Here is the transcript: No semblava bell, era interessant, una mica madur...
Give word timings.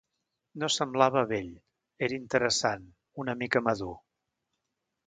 No 0.63 0.69
semblava 0.75 1.23
bell, 1.33 1.51
era 2.09 2.17
interessant, 2.23 2.89
una 3.27 3.39
mica 3.45 3.65
madur... 3.71 3.97